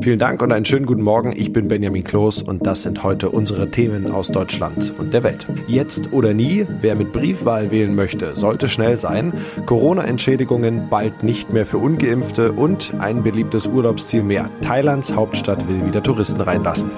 Vielen 0.00 0.18
Dank 0.18 0.40
und 0.42 0.52
einen 0.52 0.64
schönen 0.64 0.86
guten 0.86 1.02
Morgen. 1.02 1.32
Ich 1.36 1.52
bin 1.52 1.66
Benjamin 1.68 2.04
Kloß 2.04 2.42
und 2.42 2.66
das 2.66 2.82
sind 2.82 3.02
heute 3.02 3.30
unsere 3.30 3.70
Themen 3.70 4.12
aus 4.12 4.28
Deutschland 4.28 4.94
und 4.96 5.12
der 5.12 5.24
Welt. 5.24 5.48
Jetzt 5.66 6.12
oder 6.12 6.34
nie, 6.34 6.66
wer 6.80 6.94
mit 6.94 7.12
Briefwahl 7.12 7.70
wählen 7.70 7.94
möchte, 7.94 8.36
sollte 8.36 8.68
schnell 8.68 8.96
sein. 8.96 9.32
Corona-Entschädigungen 9.66 10.88
bald 10.88 11.24
nicht 11.24 11.52
mehr 11.52 11.66
für 11.66 11.78
Ungeimpfte 11.78 12.52
und 12.52 12.94
ein 13.00 13.22
beliebtes 13.22 13.66
Urlaubsziel 13.66 14.22
mehr. 14.22 14.50
Thailands 14.60 15.14
Hauptstadt 15.14 15.68
will 15.68 15.84
wieder 15.84 16.02
Touristen 16.02 16.40
reinlassen. 16.40 16.90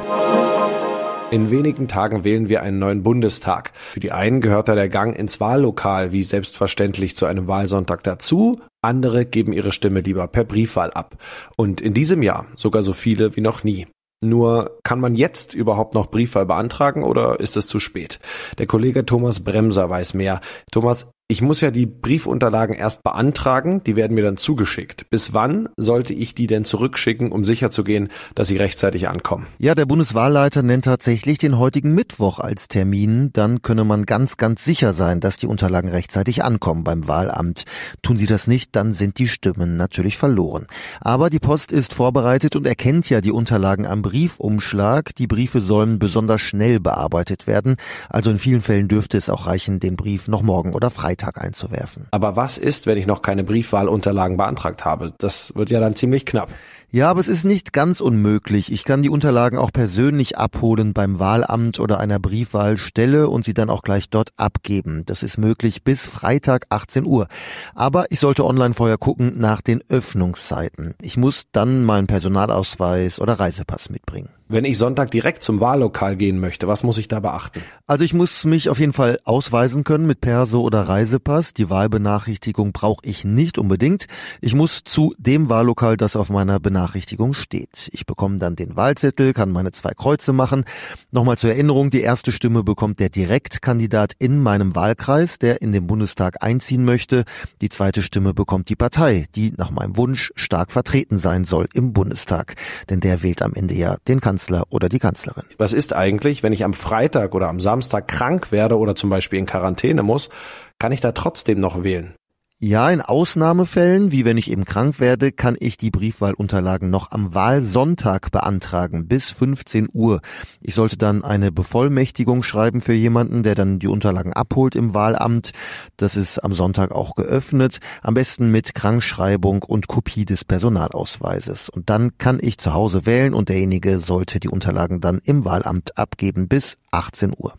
In 1.31 1.49
wenigen 1.53 1.87
Tagen 1.87 2.25
wählen 2.25 2.49
wir 2.49 2.61
einen 2.61 2.81
neuen 2.81 3.05
Bundestag. 3.05 3.71
Für 3.75 4.01
die 4.01 4.11
einen 4.11 4.41
gehört 4.41 4.69
da 4.69 4.75
der 4.75 4.89
Gang 4.89 5.17
ins 5.17 5.39
Wahllokal 5.39 6.11
wie 6.11 6.25
selbstverständlich 6.25 7.15
zu 7.15 7.25
einem 7.27 7.47
Wahlsonntag 7.47 8.03
dazu. 8.03 8.59
Andere 8.83 9.27
geben 9.27 9.53
ihre 9.53 9.71
Stimme 9.71 10.01
lieber 10.01 10.27
per 10.27 10.43
Briefwahl 10.43 10.91
ab. 10.91 11.19
Und 11.57 11.81
in 11.81 11.95
diesem 11.95 12.25
Jahr 12.25 12.47
sogar 12.57 12.83
so 12.83 12.93
viele 12.93 13.37
wie 13.37 13.43
noch 13.43 13.63
nie. 13.63 13.87
Nur 14.21 14.81
kann 14.83 14.99
man 14.99 15.15
jetzt 15.15 15.55
überhaupt 15.55 15.95
noch 15.95 16.11
Briefwahl 16.11 16.47
beantragen 16.47 17.05
oder 17.05 17.39
ist 17.39 17.57
es 17.57 17.69
zu 17.69 17.79
spät? 17.79 18.19
Der 18.59 18.67
Kollege 18.67 19.07
Thomas 19.07 19.39
Bremser 19.39 19.89
weiß 19.89 20.15
mehr. 20.15 20.41
Thomas, 20.73 21.09
ich 21.31 21.43
muss 21.43 21.61
ja 21.61 21.71
die 21.71 21.87
Briefunterlagen 21.87 22.75
erst 22.75 23.05
beantragen, 23.05 23.85
die 23.85 23.95
werden 23.95 24.17
mir 24.17 24.25
dann 24.25 24.37
zugeschickt. 24.37 25.09
Bis 25.11 25.33
wann 25.33 25.69
sollte 25.77 26.13
ich 26.13 26.35
die 26.35 26.49
denn 26.49 26.65
zurückschicken, 26.65 27.31
um 27.31 27.45
sicherzugehen, 27.45 28.09
dass 28.35 28.49
sie 28.49 28.57
rechtzeitig 28.57 29.09
ankommen? 29.09 29.47
Ja, 29.59 29.77
der 29.77 29.87
Bundeswahlleiter 29.87 30.65
nennt 30.65 30.87
tatsächlich 30.87 31.39
den 31.39 31.57
heutigen 31.57 31.95
Mittwoch 31.95 32.41
als 32.41 32.67
Termin. 32.67 33.31
Dann 33.33 33.63
könne 33.63 33.85
man 33.85 34.07
ganz, 34.07 34.39
ganz 34.39 34.65
sicher 34.65 34.93
sein, 34.93 35.21
dass 35.21 35.37
die 35.37 35.47
Unterlagen 35.47 35.89
rechtzeitig 35.89 36.43
ankommen 36.43 36.83
beim 36.83 37.07
Wahlamt. 37.07 37.65
Tun 38.03 38.17
sie 38.17 38.27
das 38.27 38.49
nicht, 38.49 38.75
dann 38.75 38.93
sind 38.93 39.21
die 39.21 39.29
Stimmen 39.29 39.77
natürlich 39.77 40.19
verloren. 40.19 40.67
Aber 41.01 41.31
die 41.31 41.39
Post 41.39 41.71
ist 41.71 41.95
vorbereitet 41.95 42.57
und 42.57 42.67
erkennt 42.67 43.09
ja 43.09 43.21
die 43.21 43.31
Unterlagen 43.31 43.87
am 43.87 44.03
Briefumschlag. 44.03 45.15
Die 45.15 45.29
Briefe 45.29 45.61
sollen 45.61 46.01
besonders 46.01 46.41
schnell 46.41 46.81
bearbeitet 46.81 47.47
werden. 47.47 47.77
Also 48.09 48.31
in 48.31 48.39
vielen 48.39 48.63
Fällen 48.63 48.89
dürfte 48.89 49.17
es 49.17 49.31
auch 49.31 49.47
reichen, 49.47 49.79
den 49.79 49.95
Brief 49.95 50.27
noch 50.27 50.43
morgen 50.43 50.75
oder 50.75 50.91
Freitag 50.91 51.20
Freitag 51.21 51.43
einzuwerfen. 51.43 52.07
Aber 52.11 52.37
was 52.37 52.59
ist, 52.59 52.87
wenn 52.87 52.97
ich 52.97 53.07
noch 53.07 53.23
keine 53.23 53.45
Briefwahlunterlagen 53.45 54.37
beantragt 54.37 54.85
habe? 54.85 55.13
Das 55.19 55.53
wird 55.55 55.71
ja 55.71 55.81
dann 55.81 55.95
ziemlich 55.95 56.25
knapp. 56.25 56.49
Ja, 56.93 57.09
aber 57.09 57.21
es 57.21 57.29
ist 57.29 57.45
nicht 57.45 57.73
ganz 57.73 58.01
unmöglich. 58.01 58.73
Ich 58.73 58.85
kann 58.85 59.03
die 59.03 59.11
Unterlagen 59.11 59.59
auch 59.59 59.73
persönlich 59.73 60.39
abholen 60.39 60.93
beim 60.93 61.21
Wahlamt 61.21 61.79
oder 61.79 62.01
einer 62.01 62.19
Briefwahlstelle 62.19 63.29
und 63.29 63.45
sie 63.45 63.55
dann 63.55 63.71
auch 63.71 63.83
gleich 63.83 64.11
dort 64.11 64.31
abgeben. 64.37 65.05
Das 65.07 65.23
ist 65.23 65.39
möglich 65.39 65.85
bis 65.85 66.05
Freitag 66.05 66.67
18 66.71 67.05
Uhr. 67.05 67.29
Aber 67.75 68.11
ich 68.11 68.19
sollte 68.19 68.45
online 68.45 68.75
vorher 68.75 68.99
gucken 68.99 69.35
nach 69.39 69.61
den 69.61 69.83
Öffnungszeiten. 69.89 70.95
Ich 71.01 71.17
muss 71.17 71.45
dann 71.53 71.85
meinen 71.85 72.09
Personalausweis 72.09 73.21
oder 73.21 73.35
Reisepass 73.39 73.89
mitbringen. 73.89 74.31
Wenn 74.53 74.65
ich 74.65 74.79
Sonntag 74.79 75.13
direkt 75.13 75.45
zum 75.45 75.61
Wahllokal 75.61 76.17
gehen 76.17 76.41
möchte, 76.41 76.67
was 76.67 76.83
muss 76.83 76.99
ich 76.99 77.07
da 77.07 77.21
beachten? 77.21 77.63
Also 77.87 78.05
ich 78.05 78.15
muss 78.15 78.45
mich 78.45 78.69
auf 78.69 78.81
jeden 78.81 78.93
Fall 78.93 79.21
ausweisen 79.23 79.85
können 79.85 80.09
mit 80.09 80.21
Perso 80.21 80.61
oder 80.63 80.89
Reisepass. 80.89 81.55
Die 81.55 81.71
Wahlbenachrichtigung 81.71 82.73
brauche 82.73 83.03
ich 83.05 83.25
nicht 83.25 83.59
unbedingt. 83.59 84.09
Ich 84.41 84.57
muss 84.57 84.83
zu 84.83 85.15
dem 85.19 85.49
Wahllokal, 85.49 85.97
das 85.97 86.17
auf 86.17 86.31
meiner 86.31 86.59
Benachrichtigung 86.59 87.35
steht. 87.35 87.91
Ich 87.93 88.07
bekomme 88.07 88.39
dann 88.39 88.57
den 88.57 88.75
Wahlzettel, 88.75 89.35
kann 89.35 89.53
meine 89.53 89.71
zwei 89.71 89.93
Kreuze 89.93 90.33
machen. 90.33 90.65
Nochmal 91.13 91.39
zur 91.39 91.51
Erinnerung, 91.51 91.91
die 91.91 92.01
erste 92.01 92.33
Stimme 92.33 92.65
bekommt 92.65 92.99
der 92.99 93.09
Direktkandidat 93.09 94.15
in 94.19 94.43
meinem 94.43 94.75
Wahlkreis, 94.75 95.39
der 95.39 95.63
in 95.63 95.71
den 95.71 95.87
Bundestag 95.87 96.43
einziehen 96.43 96.85
möchte. 96.85 97.23
Die 97.61 97.69
zweite 97.69 98.03
Stimme 98.03 98.35
bekommt 98.35 98.69
die 98.69 98.75
Partei, 98.75 99.27
die 99.37 99.53
nach 99.57 99.71
meinem 99.71 99.97
Wunsch 99.97 100.33
stark 100.35 100.73
vertreten 100.73 101.19
sein 101.19 101.45
soll 101.45 101.69
im 101.73 101.93
Bundestag. 101.93 102.57
Denn 102.89 102.99
der 102.99 103.23
wählt 103.23 103.43
am 103.43 103.55
Ende 103.55 103.75
ja 103.75 103.97
den 104.09 104.21
Kanzler. 104.21 104.40
Kanzler 104.41 104.65
oder 104.71 104.89
die 104.89 104.99
Kanzlerin. 104.99 105.45
Was 105.59 105.75
ist 105.75 105.93
eigentlich, 105.93 106.43
wenn 106.43 106.55
ich 106.55 106.65
am 106.65 106.73
Freitag 106.73 107.35
oder 107.35 107.49
am 107.49 107.61
Samstag 107.61 108.09
krank 108.09 108.51
werde 108.53 108.79
oder 108.79 108.95
zum 108.95 109.11
Beispiel 109.11 109.39
in 109.39 109.45
Quarantäne 109.45 110.03
muss, 110.03 110.31
kann 110.79 110.93
ich 110.93 111.01
da 111.01 111.13
trotzdem 111.13 111.61
noch 111.61 111.83
wählen? 111.85 112.15
Ja, 112.63 112.91
in 112.91 113.01
Ausnahmefällen, 113.01 114.13
wie 114.13 114.27
wenn 114.27 114.37
ich 114.37 114.51
eben 114.51 114.67
krank 114.67 115.01
werde, 115.01 115.33
kann 115.33 115.57
ich 115.59 115.79
die 115.79 115.91
Briefwahlunterlagen 115.91 116.91
noch 116.91 117.11
am 117.11 117.33
Wahlsonntag 117.35 118.31
beantragen 118.33 119.09
bis 119.09 119.31
15 119.31 119.89
Uhr. 119.91 120.21
Ich 120.61 120.75
sollte 120.75 120.99
dann 120.99 121.25
eine 121.25 121.53
Bevollmächtigung 121.53 122.43
schreiben 122.43 122.83
für 122.83 122.93
jemanden, 122.93 123.43
der 123.43 123.55
dann 123.55 123.79
die 123.79 123.87
Unterlagen 123.87 124.35
abholt 124.35 124.75
im 124.75 124.93
Wahlamt. 124.93 125.53
Das 125.97 126.17
ist 126.17 126.39
am 126.45 126.53
Sonntag 126.53 126.93
auch 126.93 127.15
geöffnet. 127.15 127.81
Am 128.03 128.13
besten 128.13 128.51
mit 128.51 128.75
Krankschreibung 128.75 129.63
und 129.63 129.89
Kopie 129.89 130.27
des 130.27 130.45
Personalausweises. 130.45 131.71
Und 131.71 131.89
dann 131.89 132.19
kann 132.19 132.41
ich 132.43 132.59
zu 132.59 132.75
Hause 132.75 133.07
wählen 133.07 133.33
und 133.33 133.49
derjenige 133.49 133.99
sollte 134.01 134.39
die 134.39 134.51
Unterlagen 134.51 135.01
dann 135.01 135.23
im 135.25 135.47
Wahlamt 135.47 135.97
abgeben 135.97 136.47
bis 136.47 136.77
18 136.91 137.33
Uhr. 137.35 137.55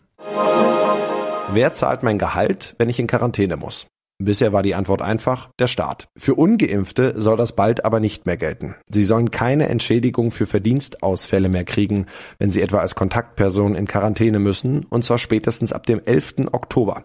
Wer 1.52 1.72
zahlt 1.72 2.04
mein 2.04 2.18
Gehalt, 2.18 2.76
wenn 2.78 2.88
ich 2.88 3.00
in 3.00 3.08
Quarantäne 3.08 3.56
muss? 3.56 3.88
Bisher 4.24 4.52
war 4.52 4.62
die 4.62 4.74
Antwort 4.74 5.02
einfach 5.02 5.50
der 5.58 5.66
Staat. 5.66 6.08
Für 6.16 6.34
ungeimpfte 6.34 7.14
soll 7.20 7.36
das 7.36 7.54
bald 7.54 7.84
aber 7.84 8.00
nicht 8.00 8.26
mehr 8.26 8.36
gelten. 8.36 8.74
Sie 8.88 9.02
sollen 9.02 9.30
keine 9.30 9.68
Entschädigung 9.68 10.30
für 10.30 10.46
Verdienstausfälle 10.46 11.48
mehr 11.48 11.64
kriegen, 11.64 12.06
wenn 12.38 12.50
sie 12.50 12.62
etwa 12.62 12.78
als 12.78 12.94
Kontaktperson 12.94 13.74
in 13.74 13.86
Quarantäne 13.86 14.38
müssen, 14.38 14.84
und 14.84 15.04
zwar 15.04 15.18
spätestens 15.18 15.72
ab 15.72 15.86
dem 15.86 16.00
11. 16.04 16.48
Oktober. 16.52 17.04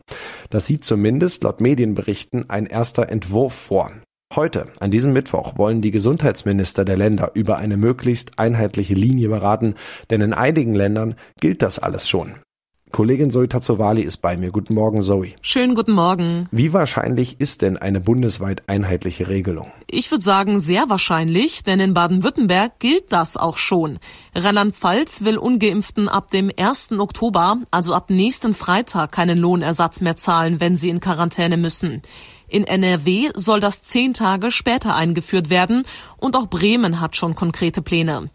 Das 0.50 0.66
sieht 0.66 0.84
zumindest 0.84 1.44
laut 1.44 1.62
Medienberichten 1.62 2.50
ein 2.50 2.66
erster 2.66 3.10
Entwurf 3.10 3.54
vor. 3.54 3.92
Heute, 4.36 4.68
an 4.80 4.92
diesem 4.92 5.14
Mittwoch, 5.14 5.58
wollen 5.58 5.81
die 5.81 5.92
Gesundheitsminister 5.92 6.84
der 6.84 6.98
Länder 6.98 7.31
über 7.34 7.58
eine 7.58 7.78
möglichst 7.78 8.38
einheitliche 8.38 8.94
Linie 8.94 9.30
beraten, 9.30 9.75
denn 10.10 10.22
in 10.22 10.34
einigen 10.34 10.75
Ländern 10.75 11.16
gilt 11.40 11.62
das 11.62 11.80
alles 11.80 12.10
schon. 12.10 12.36
Kollegin 12.92 13.31
Zoe 13.31 13.50
Tazzovali 13.50 14.01
ist 14.01 14.18
bei 14.18 14.38
mir. 14.38 14.51
Guten 14.51 14.74
Morgen, 14.74 15.01
Zoe. 15.01 15.34
Schönen 15.42 15.75
guten 15.75 15.92
Morgen. 15.92 16.48
Wie 16.51 16.72
wahrscheinlich 16.72 17.39
ist 17.39 17.62
denn 17.62 17.78
eine 17.78 18.00
bundesweit 18.00 18.63
einheitliche 18.68 19.28
Regelung? 19.28 19.72
Ich 19.88 20.10
würde 20.10 20.24
sagen, 20.24 20.60
sehr 20.62 20.89
wahrscheinlich, 20.89 21.63
denn 21.63 21.80
in 21.80 21.94
Baden-Württemberg 21.94 22.80
gilt 22.80 23.12
das 23.12 23.36
auch 23.36 23.57
schon. 23.57 24.00
Rheinland-Pfalz 24.34 25.25
will 25.25 25.38
Ungeimpften 25.38 26.07
ab 26.07 26.31
dem 26.31 26.50
1. 26.56 26.94
Oktober, 26.94 27.57
also 27.72 27.94
ab 27.94 28.10
nächsten 28.10 28.56
Freitag, 28.56 29.12
keinen 29.12 29.38
Lohnersatz 29.38 30.00
mehr 30.00 30.16
zahlen, 30.16 30.60
wenn 30.60 30.78
sie 30.78 30.90
in 30.90 31.01
Quarantäne 31.01 31.57
müssen. 31.57 32.01
In 32.48 32.63
NRW 32.63 33.30
soll 33.36 33.60
das 33.60 33.83
zehn 33.83 34.13
Tage 34.13 34.50
später 34.50 34.95
eingeführt 34.95 35.50
werden 35.50 35.83
und 36.18 36.38
auch 36.38 36.48
Bremen 36.48 37.01
hat 37.01 37.18
schon 37.18 37.36
konkrete 37.36 37.81
Pläne. 37.81 38.30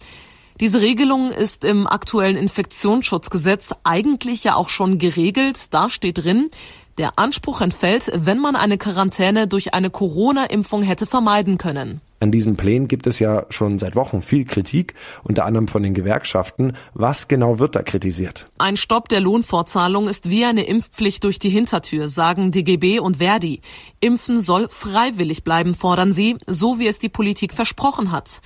Diese 0.61 0.81
Regelung 0.81 1.31
ist 1.31 1.65
im 1.65 1.87
aktuellen 1.87 2.37
Infektionsschutzgesetz 2.37 3.75
eigentlich 3.85 4.45
ja 4.45 4.55
auch 4.55 4.69
schon 4.69 4.99
geregelt. 4.99 5.73
Da 5.75 5.89
steht 5.89 6.25
drin, 6.25 6.51
der 6.99 7.19
Anspruch 7.19 7.61
entfällt, 7.61 8.13
wenn 8.15 8.39
man 8.39 8.55
eine 8.55 8.79
Quarantäne 8.79 9.49
durch 9.49 9.75
eine 9.75 9.91
Corona-Impfung 9.91 10.83
hätte 10.83 11.07
vermeiden 11.07 11.59
können. 11.59 12.01
An 12.21 12.31
diesen 12.31 12.57
Plänen 12.57 12.87
gibt 12.87 13.09
es 13.09 13.19
ja 13.19 13.47
schon 13.49 13.81
seit 13.81 13.97
Wochen 13.97 14.23
viel 14.23 14.45
Kritik, 14.45 14.95
unter 15.25 15.45
anderem 15.45 15.67
von 15.67 15.83
den 15.83 15.93
Gewerkschaften. 15.93 16.77
Was 16.95 17.27
genau 17.27 17.59
wird 17.59 17.75
da 17.75 17.83
kritisiert? 17.83 18.47
Ein 18.59 18.77
Stopp 18.77 19.09
der 19.09 19.19
Lohnfortzahlung 19.19 20.07
ist 20.07 20.29
wie 20.29 20.45
eine 20.45 20.63
Impfpflicht 20.63 21.25
durch 21.25 21.41
die 21.41 21.49
Hintertür, 21.49 22.09
sagen 22.09 22.53
DGB 22.53 23.01
und 23.01 23.17
Verdi. 23.17 23.61
Impfen 23.99 24.39
soll 24.41 24.69
freiwillig 24.69 25.43
bleiben, 25.43 25.75
fordern 25.75 26.13
sie, 26.13 26.37
so 26.47 26.79
wie 26.79 26.87
es 26.87 27.01
die 27.01 27.09
Politik 27.09 27.55
versprochen 27.55 28.13
hat. 28.13 28.41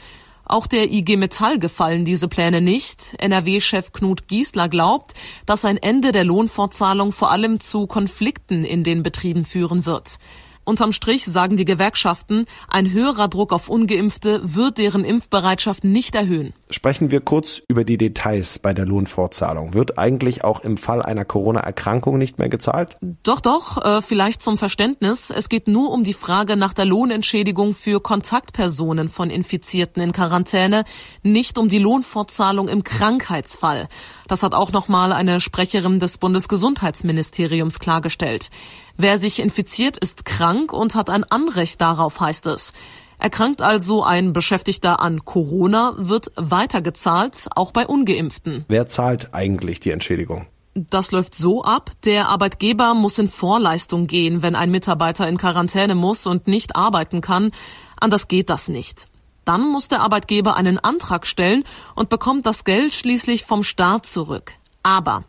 Auch 0.47 0.69
der 0.69 0.93
IG 0.93 1.17
Metall 1.17 1.59
gefallen 1.59 2.05
diese 2.05 2.29
Pläne 2.29 2.61
nicht. 2.61 3.15
NRW-Chef 3.19 3.93
Knut 3.93 4.29
Giesler 4.29 4.69
glaubt, 4.69 5.15
dass 5.45 5.65
ein 5.65 5.77
Ende 5.77 6.13
der 6.13 6.25
Lohnfortzahlung 6.25 7.13
vor 7.13 7.33
allem 7.33 7.59
zu 7.59 7.89
Konflikten 7.89 8.65
in 8.65 8.85
den 8.85 9.03
Betrieben 9.03 9.45
führen 9.45 9.87
wird. 9.87 10.19
Unterm 10.69 10.91
Strich 10.91 11.25
sagen 11.25 11.57
die 11.57 11.65
Gewerkschaften, 11.65 12.45
ein 12.69 12.91
höherer 12.91 13.29
Druck 13.29 13.53
auf 13.53 13.69
ungeimpfte 13.69 14.41
wird 14.43 14.79
deren 14.79 15.05
Impfbereitschaft 15.05 15.85
nicht 15.85 16.17
erhöhen. 16.17 16.55
Sprechen 16.71 17.13
wir 17.13 17.21
kurz 17.21 17.63
über 17.69 17.85
die 17.85 17.97
Details 17.97 18.59
bei 18.59 18.75
der 18.75 18.85
Lohnfortzahlung. 18.85 19.75
Wird 19.75 19.97
eigentlich 19.97 20.43
auch 20.43 20.65
im 20.65 20.77
Fall 20.77 21.03
einer 21.03 21.25
Corona-Erkrankung 21.25 22.19
nicht 22.19 22.41
mehr 22.41 22.49
gezahlt? 22.49 22.99
Doch, 23.23 23.41
doch, 23.41 23.85
äh, 23.85 24.03
vielleicht 24.03 24.43
zum 24.43 24.59
Verständnis. 24.59 25.31
Es 25.31 25.49
geht 25.49 25.69
nur 25.69 25.93
um 25.93 26.03
die 26.03 26.15
Frage 26.15 26.57
nach 26.57 26.75
der 26.75 26.85
Lohnentschädigung 26.85 27.73
für 27.73 28.01
Kontaktpersonen 28.01 29.09
von 29.09 29.31
Infizierten 29.31 30.03
in 30.03 30.11
Quarantäne, 30.11 30.83
nicht 31.23 31.59
um 31.59 31.69
die 31.69 31.79
Lohnfortzahlung 31.79 32.67
im 32.67 32.83
Krankheitsfall. 32.83 33.87
Das 34.27 34.43
hat 34.43 34.53
auch 34.53 34.73
nochmal 34.73 35.12
eine 35.12 35.41
Sprecherin 35.41 36.01
des 36.01 36.19
Bundesgesundheitsministeriums 36.19 37.79
klargestellt. 37.79 38.51
Wer 38.97 39.19
sich 39.19 39.41
infiziert, 39.41 39.97
ist 39.97 40.25
krank 40.25 40.73
und 40.73 40.95
hat 40.95 41.11
ein 41.11 41.25
Anrecht 41.25 41.81
darauf, 41.81 42.21
heißt 42.21 42.47
es. 42.47 42.73
Erkrankt 43.19 43.63
also 43.63 44.03
ein 44.03 44.33
Beschäftigter 44.33 45.01
an 45.01 45.25
Corona, 45.25 45.95
wird 45.97 46.33
weitergezahlt, 46.37 47.49
auch 47.55 47.73
bei 47.73 47.87
ungeimpften. 47.87 48.65
Wer 48.69 48.87
zahlt 48.87 49.33
eigentlich 49.33 49.81
die 49.81 49.91
Entschädigung? 49.91 50.47
Das 50.75 51.11
läuft 51.11 51.35
so 51.35 51.65
ab, 51.65 51.91
der 52.05 52.29
Arbeitgeber 52.29 52.93
muss 52.93 53.19
in 53.19 53.31
Vorleistung 53.31 54.07
gehen, 54.07 54.43
wenn 54.43 54.55
ein 54.55 54.71
Mitarbeiter 54.71 55.27
in 55.27 55.39
Quarantäne 55.39 55.95
muss 55.95 56.27
und 56.27 56.49
nicht 56.49 56.77
arbeiten 56.77 57.23
kann. 57.23 57.53
Anders 57.99 58.29
geht 58.29 58.51
das 58.51 58.69
nicht. 58.69 59.09
Dann 59.47 59.67
muss 59.71 59.89
der 59.89 60.03
Arbeitgeber 60.03 60.57
einen 60.57 60.79
Antrag 60.79 61.27
stellen 61.27 61.65
und 61.95 62.11
bekommt 62.11 62.45
das 62.45 62.65
Geld 62.65 62.95
schließlich 62.95 63.47
vom 63.47 63.63
Staat 63.63 64.05
zurück. 64.05 64.53
Aber 64.83 65.25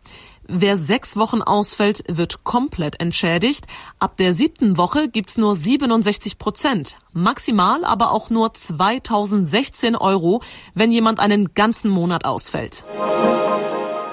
Wer 0.50 0.78
sechs 0.78 1.18
Wochen 1.18 1.42
ausfällt, 1.42 2.04
wird 2.08 2.42
komplett 2.42 3.00
entschädigt. 3.00 3.66
Ab 3.98 4.16
der 4.16 4.32
siebten 4.32 4.78
Woche 4.78 5.10
gibt's 5.10 5.36
nur 5.36 5.54
67 5.54 6.38
Prozent. 6.38 6.96
Maximal 7.12 7.84
aber 7.84 8.12
auch 8.12 8.30
nur 8.30 8.54
2016 8.54 9.94
Euro, 9.94 10.40
wenn 10.74 10.90
jemand 10.90 11.20
einen 11.20 11.52
ganzen 11.52 11.90
Monat 11.90 12.24
ausfällt. 12.24 12.84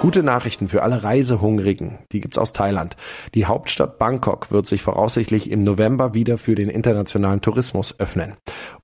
Gute 0.02 0.24
Nachrichten 0.24 0.68
für 0.68 0.84
alle 0.84 1.04
Reisehungrigen. 1.04 2.00
Die 2.12 2.20
gibt's 2.20 2.38
aus 2.38 2.52
Thailand. 2.52 2.98
Die 3.34 3.46
Hauptstadt 3.46 3.98
Bangkok 3.98 4.52
wird 4.52 4.68
sich 4.68 4.84
voraussichtlich 4.84 5.50
im 5.50 5.64
November 5.64 6.14
wieder 6.14 6.38
für 6.38 6.56
den 6.56 6.70
internationalen 6.70 7.40
Tourismus 7.40 7.98
öffnen. 7.98 8.34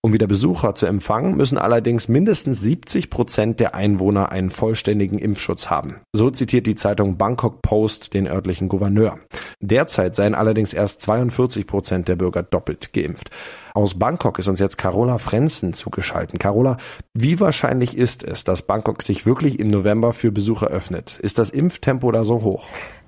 Um 0.01 0.13
wieder 0.13 0.27
Besucher 0.27 0.75
zu 0.75 0.85
empfangen, 0.85 1.35
müssen 1.35 1.57
allerdings 1.57 2.07
mindestens 2.07 2.61
70 2.61 3.09
Prozent 3.09 3.59
der 3.59 3.75
Einwohner 3.75 4.31
einen 4.31 4.49
vollständigen 4.49 5.19
Impfschutz 5.19 5.69
haben. 5.69 6.01
So 6.13 6.29
zitiert 6.29 6.67
die 6.67 6.75
Zeitung 6.75 7.17
Bangkok 7.17 7.61
Post 7.61 8.13
den 8.13 8.27
örtlichen 8.27 8.67
Gouverneur. 8.67 9.19
Derzeit 9.59 10.15
seien 10.15 10.33
allerdings 10.33 10.73
erst 10.73 11.01
42 11.01 11.67
Prozent 11.67 12.07
der 12.07 12.15
Bürger 12.15 12.41
doppelt 12.43 12.93
geimpft. 12.93 13.29
Aus 13.73 13.97
Bangkok 13.97 14.39
ist 14.39 14.47
uns 14.47 14.59
jetzt 14.59 14.77
Carola 14.77 15.17
Frenzen 15.17 15.73
zugeschaltet. 15.73 16.39
Carola, 16.39 16.77
wie 17.13 17.39
wahrscheinlich 17.39 17.97
ist 17.97 18.23
es, 18.23 18.43
dass 18.43 18.63
Bangkok 18.63 19.03
sich 19.03 19.25
wirklich 19.25 19.59
im 19.59 19.67
November 19.67 20.13
für 20.13 20.31
Besucher 20.31 20.67
öffnet? 20.67 21.19
Ist 21.19 21.37
das 21.37 21.49
Impftempo 21.51 22.11
da 22.11 22.25
so 22.25 22.41
hoch? 22.41 22.67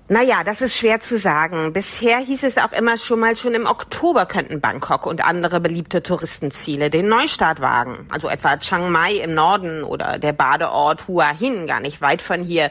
Naja, 0.09 0.43
das 0.43 0.61
ist 0.61 0.75
schwer 0.75 0.99
zu 0.99 1.17
sagen. 1.17 1.71
Bisher 1.71 2.17
hieß 2.17 2.43
es 2.43 2.57
auch 2.57 2.73
immer 2.73 2.97
schon 2.97 3.21
mal, 3.21 3.37
schon 3.37 3.53
im 3.53 3.65
Oktober 3.65 4.25
könnten 4.25 4.59
Bangkok 4.59 5.05
und 5.05 5.23
andere 5.23 5.61
beliebte 5.61 6.03
Touristenziele 6.03 6.89
den 6.89 7.07
Neustart 7.07 7.61
wagen. 7.61 8.05
Also 8.09 8.27
etwa 8.27 8.57
Chiang 8.57 8.91
Mai 8.91 9.13
im 9.13 9.33
Norden 9.33 9.83
oder 9.83 10.19
der 10.19 10.33
Badeort 10.33 11.07
Hua 11.07 11.33
Hin, 11.33 11.67
gar 11.67 11.79
nicht 11.79 12.01
weit 12.01 12.21
von 12.21 12.43
hier. 12.43 12.69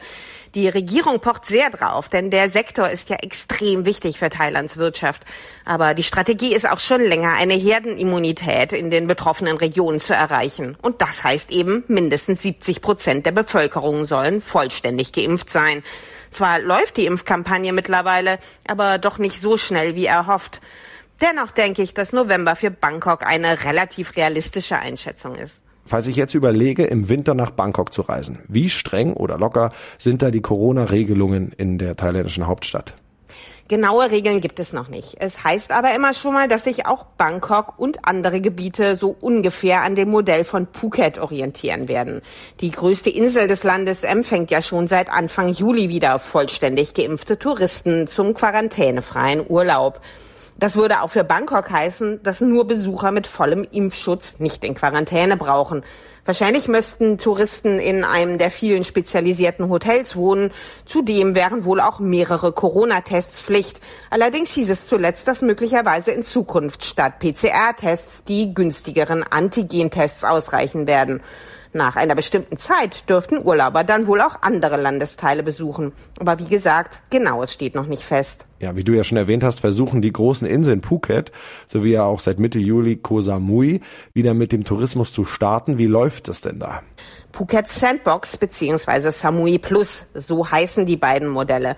Die 0.55 0.67
Regierung 0.67 1.19
pocht 1.19 1.47
sehr 1.47 1.71
drauf, 1.71 2.09
denn 2.09 2.29
der 2.29 2.47
Sektor 2.47 2.87
ist 2.87 3.09
ja 3.09 3.15
extrem 3.15 3.85
wichtig 3.85 4.19
für 4.19 4.29
Thailands 4.29 4.77
Wirtschaft. 4.77 5.23
Aber 5.65 5.95
die 5.95 6.03
Strategie 6.03 6.53
ist 6.53 6.69
auch 6.69 6.79
schon 6.79 7.01
länger, 7.01 7.33
eine 7.33 7.55
Herdenimmunität 7.55 8.71
in 8.71 8.91
den 8.91 9.07
betroffenen 9.07 9.57
Regionen 9.57 9.99
zu 9.99 10.13
erreichen. 10.13 10.77
Und 10.83 11.01
das 11.01 11.23
heißt 11.23 11.51
eben, 11.51 11.83
mindestens 11.87 12.43
70 12.43 12.81
Prozent 12.81 13.25
der 13.25 13.31
Bevölkerung 13.31 14.05
sollen 14.05 14.41
vollständig 14.41 15.11
geimpft 15.11 15.49
sein. 15.49 15.81
Zwar 16.29 16.59
läuft 16.59 16.97
die 16.97 17.07
Impfkampagne 17.07 17.73
mittlerweile, 17.73 18.37
aber 18.67 18.99
doch 18.99 19.17
nicht 19.17 19.41
so 19.41 19.57
schnell 19.57 19.95
wie 19.95 20.05
erhofft. 20.05 20.61
Dennoch 21.19 21.51
denke 21.51 21.81
ich, 21.81 21.95
dass 21.95 22.13
November 22.13 22.55
für 22.55 22.69
Bangkok 22.69 23.25
eine 23.25 23.63
relativ 23.65 24.15
realistische 24.17 24.77
Einschätzung 24.77 25.33
ist. 25.33 25.63
Falls 25.85 26.07
ich 26.07 26.15
jetzt 26.15 26.33
überlege, 26.33 26.85
im 26.85 27.09
Winter 27.09 27.33
nach 27.33 27.51
Bangkok 27.51 27.93
zu 27.93 28.03
reisen, 28.03 28.39
wie 28.47 28.69
streng 28.69 29.13
oder 29.13 29.37
locker 29.37 29.71
sind 29.97 30.21
da 30.21 30.31
die 30.31 30.41
Corona-Regelungen 30.41 31.51
in 31.51 31.77
der 31.77 31.95
thailändischen 31.95 32.47
Hauptstadt? 32.47 32.95
Genaue 33.69 34.11
Regeln 34.11 34.41
gibt 34.41 34.59
es 34.59 34.73
noch 34.73 34.89
nicht. 34.89 35.15
Es 35.19 35.43
heißt 35.43 35.71
aber 35.71 35.95
immer 35.95 36.13
schon 36.13 36.33
mal, 36.33 36.47
dass 36.47 36.65
sich 36.65 36.85
auch 36.85 37.05
Bangkok 37.05 37.79
und 37.79 38.05
andere 38.05 38.41
Gebiete 38.41 38.97
so 38.97 39.15
ungefähr 39.19 39.83
an 39.83 39.95
dem 39.95 40.09
Modell 40.09 40.43
von 40.43 40.67
Phuket 40.71 41.17
orientieren 41.17 41.87
werden. 41.87 42.21
Die 42.59 42.71
größte 42.71 43.09
Insel 43.09 43.47
des 43.47 43.63
Landes 43.63 44.03
empfängt 44.03 44.51
ja 44.51 44.61
schon 44.61 44.87
seit 44.87 45.09
Anfang 45.09 45.49
Juli 45.49 45.87
wieder 45.89 46.19
vollständig 46.19 46.93
geimpfte 46.93 47.39
Touristen 47.39 48.05
zum 48.07 48.33
quarantänefreien 48.33 49.45
Urlaub. 49.47 50.01
Das 50.57 50.75
würde 50.75 51.01
auch 51.01 51.09
für 51.09 51.23
Bangkok 51.23 51.69
heißen, 51.71 52.21
dass 52.23 52.41
nur 52.41 52.67
Besucher 52.67 53.11
mit 53.11 53.27
vollem 53.27 53.65
Impfschutz 53.69 54.39
nicht 54.39 54.63
in 54.63 54.75
Quarantäne 54.75 55.35
brauchen. 55.35 55.83
Wahrscheinlich 56.25 56.69
müssten 56.69 57.17
Touristen 57.17 57.79
in 57.79 58.05
einem 58.05 58.37
der 58.37 58.49
vielen 58.49 58.85
spezialisierten 58.85 59.67
Hotels 59.69 60.15
wohnen. 60.15 60.51
Zudem 60.85 61.35
wären 61.35 61.65
wohl 61.65 61.81
auch 61.81 61.99
mehrere 61.99 62.53
Corona-Tests 62.53 63.41
Pflicht. 63.41 63.81
Allerdings 64.09 64.53
hieß 64.53 64.69
es 64.69 64.85
zuletzt, 64.85 65.27
dass 65.27 65.41
möglicherweise 65.41 66.11
in 66.11 66.23
Zukunft 66.23 66.85
statt 66.85 67.19
PCR-Tests 67.19 68.23
die 68.23 68.53
günstigeren 68.53 69.23
Antigen-Tests 69.23 70.23
ausreichen 70.23 70.87
werden. 70.87 71.21
Nach 71.73 71.95
einer 71.95 72.15
bestimmten 72.15 72.55
Zeit 72.55 73.09
dürften 73.09 73.43
Urlauber 73.43 73.83
dann 73.83 74.07
wohl 74.07 74.21
auch 74.21 74.43
andere 74.43 74.77
Landesteile 74.77 75.41
besuchen. 75.43 75.91
Aber 76.19 76.37
wie 76.37 76.47
gesagt, 76.47 77.01
genaues 77.09 77.51
steht 77.51 77.73
noch 77.73 77.87
nicht 77.87 78.03
fest. 78.03 78.45
Ja, 78.63 78.77
wie 78.77 78.85
du 78.85 78.93
ja 78.93 79.03
schon 79.03 79.17
erwähnt 79.17 79.43
hast, 79.43 79.59
versuchen 79.59 80.01
die 80.01 80.13
großen 80.13 80.47
Inseln 80.47 80.81
Phuket 80.81 81.33
sowie 81.67 81.91
ja 81.91 82.05
auch 82.05 82.21
seit 82.21 82.39
Mitte 82.39 82.59
Juli 82.59 82.95
Koh 82.95 83.19
Samui 83.19 83.81
wieder 84.13 84.33
mit 84.33 84.53
dem 84.53 84.63
Tourismus 84.63 85.11
zu 85.11 85.25
starten. 85.25 85.77
Wie 85.77 85.85
läuft 85.85 86.29
es 86.29 86.39
denn 86.39 86.59
da? 86.59 86.81
Phuket 87.33 87.67
Sandbox 87.67 88.37
bzw. 88.37 89.11
Samui 89.11 89.57
Plus, 89.57 90.05
so 90.13 90.49
heißen 90.49 90.85
die 90.85 90.95
beiden 90.95 91.27
Modelle. 91.27 91.75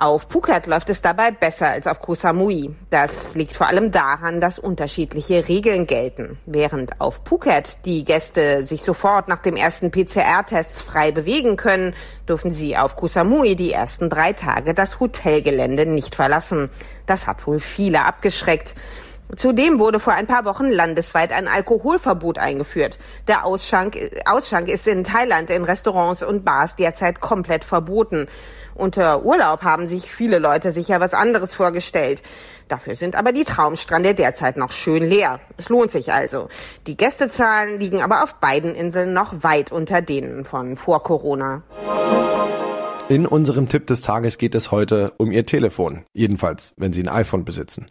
Auf 0.00 0.28
Phuket 0.28 0.68
läuft 0.68 0.90
es 0.90 1.02
dabei 1.02 1.32
besser 1.32 1.70
als 1.70 1.88
auf 1.88 2.00
Koh 2.00 2.14
Samui. 2.14 2.70
Das 2.88 3.34
liegt 3.34 3.56
vor 3.56 3.66
allem 3.66 3.90
daran, 3.90 4.40
dass 4.40 4.60
unterschiedliche 4.60 5.48
Regeln 5.48 5.88
gelten. 5.88 6.38
Während 6.46 7.00
auf 7.00 7.22
Phuket 7.24 7.78
die 7.84 8.04
Gäste 8.04 8.64
sich 8.64 8.82
sofort 8.82 9.26
nach 9.26 9.40
dem 9.40 9.56
ersten 9.56 9.90
PCR-Tests 9.90 10.82
frei 10.82 11.10
bewegen 11.10 11.56
können, 11.56 11.94
dürfen 12.28 12.52
sie 12.52 12.76
auf 12.76 12.94
Koh 12.94 13.08
Samui 13.08 13.56
die 13.56 13.72
ersten 13.72 14.08
drei 14.08 14.34
Tage 14.34 14.72
das 14.72 15.00
Hotelgelände 15.00 15.84
nicht 15.84 16.14
verlassen. 16.14 16.27
Das 17.06 17.26
hat 17.26 17.46
wohl 17.46 17.58
viele 17.58 18.04
abgeschreckt. 18.04 18.74
Zudem 19.36 19.78
wurde 19.78 20.00
vor 20.00 20.14
ein 20.14 20.26
paar 20.26 20.46
Wochen 20.46 20.70
landesweit 20.70 21.32
ein 21.32 21.48
Alkoholverbot 21.48 22.38
eingeführt. 22.38 22.98
Der 23.26 23.44
Ausschank, 23.44 23.98
Ausschank 24.24 24.68
ist 24.68 24.86
in 24.86 25.04
Thailand 25.04 25.50
in 25.50 25.64
Restaurants 25.64 26.22
und 26.22 26.44
Bars 26.44 26.76
derzeit 26.76 27.20
komplett 27.20 27.62
verboten. 27.62 28.26
Unter 28.74 29.24
Urlaub 29.24 29.62
haben 29.62 29.86
sich 29.86 30.10
viele 30.10 30.38
Leute 30.38 30.72
sicher 30.72 31.00
was 31.00 31.12
anderes 31.12 31.54
vorgestellt. 31.54 32.22
Dafür 32.68 32.94
sind 32.94 33.16
aber 33.16 33.32
die 33.32 33.44
Traumstrände 33.44 34.14
derzeit 34.14 34.56
noch 34.56 34.70
schön 34.70 35.02
leer. 35.02 35.40
Es 35.56 35.68
lohnt 35.68 35.90
sich 35.90 36.12
also. 36.12 36.48
Die 36.86 36.96
Gästezahlen 36.96 37.80
liegen 37.80 38.02
aber 38.02 38.22
auf 38.22 38.36
beiden 38.36 38.74
Inseln 38.74 39.12
noch 39.12 39.42
weit 39.42 39.72
unter 39.72 40.00
denen 40.00 40.44
von 40.44 40.76
vor 40.76 41.02
Corona. 41.02 41.62
In 43.10 43.24
unserem 43.24 43.68
Tipp 43.68 43.86
des 43.86 44.02
Tages 44.02 44.36
geht 44.36 44.54
es 44.54 44.70
heute 44.70 45.14
um 45.16 45.32
Ihr 45.32 45.46
Telefon. 45.46 46.04
Jedenfalls, 46.12 46.74
wenn 46.76 46.92
Sie 46.92 47.02
ein 47.02 47.08
iPhone 47.08 47.46
besitzen. 47.46 47.86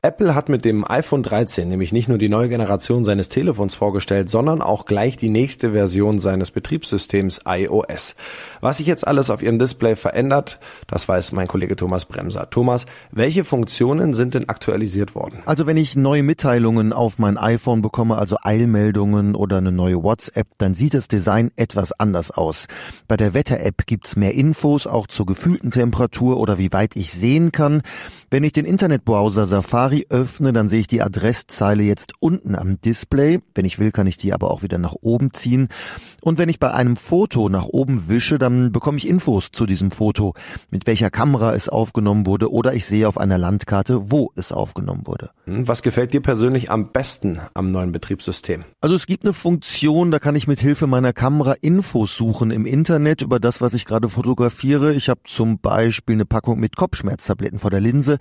Apple 0.00 0.36
hat 0.36 0.48
mit 0.48 0.64
dem 0.64 0.88
iPhone 0.88 1.24
13 1.24 1.68
nämlich 1.68 1.90
nicht 1.90 2.08
nur 2.08 2.18
die 2.18 2.28
neue 2.28 2.48
Generation 2.48 3.04
seines 3.04 3.28
Telefons 3.28 3.74
vorgestellt, 3.74 4.30
sondern 4.30 4.62
auch 4.62 4.86
gleich 4.86 5.16
die 5.16 5.28
nächste 5.28 5.72
Version 5.72 6.20
seines 6.20 6.52
Betriebssystems 6.52 7.40
iOS. 7.48 8.14
Was 8.60 8.76
sich 8.76 8.86
jetzt 8.86 9.04
alles 9.08 9.28
auf 9.28 9.42
Ihrem 9.42 9.58
Display 9.58 9.96
verändert, 9.96 10.60
das 10.86 11.08
weiß 11.08 11.32
mein 11.32 11.48
Kollege 11.48 11.74
Thomas 11.74 12.06
Bremser. 12.06 12.48
Thomas, 12.48 12.86
welche 13.10 13.42
Funktionen 13.42 14.14
sind 14.14 14.34
denn 14.34 14.48
aktualisiert 14.48 15.16
worden? 15.16 15.40
Also 15.46 15.66
wenn 15.66 15.78
ich 15.78 15.96
neue 15.96 16.22
Mitteilungen 16.22 16.92
auf 16.92 17.18
mein 17.18 17.38
iPhone 17.38 17.82
bekomme, 17.82 18.18
also 18.18 18.36
Eilmeldungen 18.40 19.34
oder 19.34 19.58
eine 19.58 19.72
neue 19.72 20.04
WhatsApp, 20.04 20.46
dann 20.58 20.76
sieht 20.76 20.94
das 20.94 21.08
Design 21.08 21.50
etwas 21.56 21.90
anders 21.90 22.30
aus. 22.30 22.68
Bei 23.08 23.16
der 23.16 23.34
Wetter-App 23.34 23.84
gibt's 23.86 24.14
mehr 24.14 24.32
Infos 24.32 24.59
Infos 24.60 24.86
auch 24.86 25.06
zur 25.06 25.24
gefühlten 25.24 25.70
Temperatur 25.70 26.36
oder 26.36 26.58
wie 26.58 26.70
weit 26.70 26.94
ich 26.94 27.12
sehen 27.12 27.50
kann. 27.50 27.80
Wenn 28.28 28.44
ich 28.44 28.52
den 28.52 28.66
Internetbrowser 28.66 29.46
Safari 29.46 30.06
öffne, 30.10 30.52
dann 30.52 30.68
sehe 30.68 30.80
ich 30.80 30.86
die 30.86 31.00
Adresszeile 31.00 31.82
jetzt 31.82 32.12
unten 32.20 32.54
am 32.54 32.78
Display. 32.78 33.40
Wenn 33.54 33.64
ich 33.64 33.78
will, 33.78 33.90
kann 33.90 34.06
ich 34.06 34.18
die 34.18 34.34
aber 34.34 34.50
auch 34.50 34.62
wieder 34.62 34.76
nach 34.76 34.94
oben 35.00 35.32
ziehen. 35.32 35.68
Und 36.20 36.38
wenn 36.38 36.50
ich 36.50 36.58
bei 36.60 36.70
einem 36.72 36.96
Foto 36.96 37.48
nach 37.48 37.64
oben 37.64 38.08
wische, 38.08 38.38
dann 38.38 38.70
bekomme 38.70 38.98
ich 38.98 39.08
Infos 39.08 39.50
zu 39.50 39.64
diesem 39.64 39.90
Foto, 39.90 40.34
mit 40.70 40.86
welcher 40.86 41.10
Kamera 41.10 41.54
es 41.54 41.70
aufgenommen 41.70 42.26
wurde 42.26 42.52
oder 42.52 42.74
ich 42.74 42.84
sehe 42.84 43.08
auf 43.08 43.16
einer 43.16 43.38
Landkarte, 43.38 44.10
wo 44.10 44.30
es 44.36 44.52
aufgenommen 44.52 45.06
wurde. 45.06 45.30
Hm, 45.46 45.66
was 45.66 45.82
gefällt 45.82 46.12
dir 46.12 46.20
persönlich 46.20 46.70
am 46.70 46.92
besten 46.92 47.40
am 47.54 47.72
neuen 47.72 47.92
Betriebssystem? 47.92 48.64
Also 48.82 48.94
es 48.94 49.06
gibt 49.06 49.24
eine 49.24 49.32
Funktion, 49.32 50.10
da 50.10 50.18
kann 50.18 50.36
ich 50.36 50.46
mit 50.46 50.60
Hilfe 50.60 50.86
meiner 50.86 51.14
Kamera 51.14 51.54
Infos 51.62 52.14
suchen 52.14 52.50
im 52.50 52.66
Internet 52.66 53.22
über 53.22 53.40
das, 53.40 53.62
was 53.62 53.72
ich 53.72 53.86
gerade 53.86 54.08
fotografiere. 54.50 54.94
Ich 54.94 55.08
habe 55.08 55.20
zum 55.24 55.58
Beispiel 55.58 56.16
eine 56.16 56.24
Packung 56.24 56.58
mit 56.58 56.76
Kopfschmerztabletten 56.76 57.58
vor 57.58 57.70
der 57.70 57.80
Linse. 57.80 58.18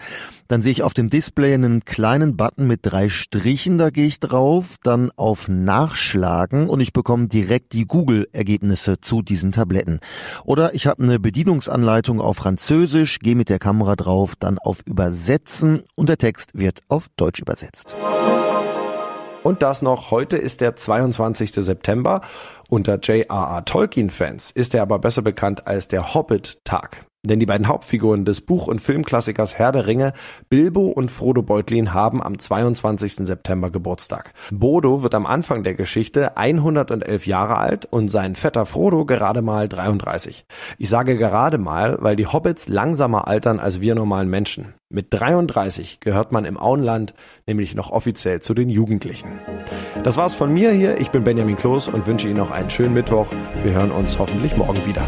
Dann 0.47 0.61
sehe 0.61 0.71
ich 0.71 0.83
auf 0.83 0.93
dem 0.93 1.09
Display 1.09 1.53
einen 1.53 1.83
kleinen 1.85 2.37
Button 2.37 2.67
mit 2.67 2.81
drei 2.83 3.09
Strichen, 3.09 3.77
da 3.77 3.89
gehe 3.89 4.05
ich 4.05 4.19
drauf, 4.19 4.75
dann 4.83 5.11
auf 5.15 5.47
Nachschlagen 5.49 6.69
und 6.69 6.79
ich 6.79 6.93
bekomme 6.93 7.27
direkt 7.27 7.73
die 7.73 7.85
Google-Ergebnisse 7.85 9.01
zu 9.01 9.21
diesen 9.21 9.51
Tabletten. 9.51 9.99
Oder 10.45 10.73
ich 10.73 10.87
habe 10.87 11.03
eine 11.03 11.19
Bedienungsanleitung 11.19 12.21
auf 12.21 12.37
Französisch, 12.37 13.19
gehe 13.19 13.35
mit 13.35 13.49
der 13.49 13.59
Kamera 13.59 13.95
drauf, 13.95 14.35
dann 14.39 14.59
auf 14.59 14.77
Übersetzen 14.85 15.83
und 15.95 16.09
der 16.09 16.17
Text 16.17 16.51
wird 16.53 16.81
auf 16.87 17.07
Deutsch 17.17 17.39
übersetzt. 17.39 17.95
Und 19.43 19.61
das 19.61 19.81
noch, 19.81 20.11
heute 20.11 20.37
ist 20.37 20.61
der 20.61 20.75
22. 20.75 21.53
September. 21.53 22.21
Unter 22.67 22.95
J.R.R. 22.99 23.65
Tolkien-Fans 23.65 24.51
ist 24.51 24.75
er 24.75 24.81
aber 24.81 24.99
besser 24.99 25.21
bekannt 25.21 25.65
als 25.65 25.87
der 25.87 26.13
Hobbit-Tag. 26.13 27.08
Denn 27.25 27.41
die 27.41 27.45
beiden 27.45 27.67
Hauptfiguren 27.67 28.23
des 28.23 28.39
Buch- 28.39 28.67
und 28.67 28.79
Filmklassikers 28.79 29.59
Herr 29.59 29.73
der 29.73 29.87
Ringe, 29.87 30.13
Bilbo 30.49 30.87
und 30.87 31.11
Frodo 31.11 31.41
Beutlin, 31.41 31.93
haben 31.93 32.23
am 32.23 32.39
22. 32.39 33.27
September 33.27 33.69
Geburtstag. 33.69 34.33
Bodo 34.51 35.03
wird 35.03 35.13
am 35.13 35.25
Anfang 35.25 35.63
der 35.63 35.73
Geschichte 35.73 36.37
111 36.37 37.27
Jahre 37.27 37.57
alt 37.57 37.85
und 37.85 38.07
sein 38.07 38.35
Vetter 38.35 38.65
Frodo 38.65 39.05
gerade 39.05 39.41
mal 39.41 39.67
33. 39.67 40.45
Ich 40.77 40.87
sage 40.87 41.17
gerade 41.17 41.57
mal, 41.57 41.97
weil 41.99 42.15
die 42.15 42.27
Hobbits 42.27 42.69
langsamer 42.69 43.27
altern 43.27 43.59
als 43.59 43.81
wir 43.81 43.95
normalen 43.95 44.29
Menschen. 44.29 44.73
Mit 44.87 45.07
33 45.09 45.99
gehört 45.99 46.31
man 46.31 46.45
im 46.45 46.57
Auenland 46.57 47.13
nämlich 47.45 47.75
noch 47.75 47.91
offiziell 47.91 48.41
zu 48.41 48.53
den 48.53 48.69
Jugendlichen. 48.69 49.27
Das 50.05 50.15
war's 50.15 50.35
von 50.35 50.53
mir 50.53 50.71
hier. 50.71 50.99
Ich 51.01 51.11
bin 51.11 51.25
Benjamin 51.25 51.57
Kloß 51.57 51.89
und 51.89 52.07
wünsche 52.07 52.29
Ihnen 52.29 52.37
noch 52.37 52.51
einen 52.51 52.69
schönen 52.69 52.93
Mittwoch. 52.93 53.27
Wir 53.61 53.73
hören 53.73 53.91
uns 53.91 54.17
hoffentlich 54.17 54.55
morgen 54.55 54.85
wieder. 54.85 55.05